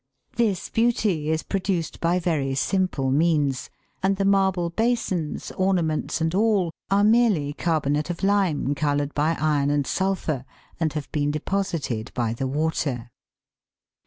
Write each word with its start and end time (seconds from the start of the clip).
This 0.35 0.67
beauty 0.69 1.29
is 1.29 1.43
produced 1.43 1.99
by 1.99 2.17
very 2.17 2.55
simple 2.55 3.11
means, 3.11 3.69
and 4.01 4.17
the 4.17 4.25
marble 4.25 4.71
basins, 4.71 5.51
ornaments, 5.51 6.19
and 6.19 6.33
all, 6.33 6.71
are 6.89 7.03
merely 7.03 7.53
carbonate 7.53 8.09
of 8.09 8.23
lime 8.23 8.73
coloured 8.73 9.13
by 9.13 9.37
iron 9.39 9.69
and 9.69 9.85
sulphur, 9.85 10.43
and 10.79 10.93
have 10.93 11.11
been 11.11 11.29
deposited 11.29 12.09
by 12.15 12.33
the 12.33 12.47
water. 12.47 13.11